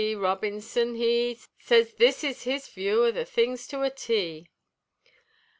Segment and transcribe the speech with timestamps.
[0.17, 4.47] Robinson he Sez this is his view o' the things to a T.